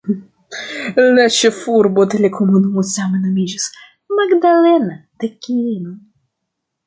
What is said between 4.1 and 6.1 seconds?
"Magdalena de Kino".